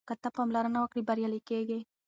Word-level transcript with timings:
که 0.07 0.13
ته 0.21 0.29
پاملرنه 0.35 0.79
وکړې 0.81 1.01
بریالی 1.07 1.41
کېږې. 1.49 1.79